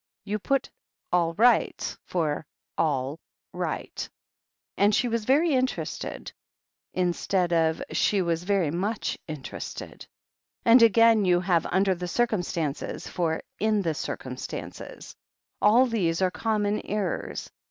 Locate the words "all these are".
15.61-16.31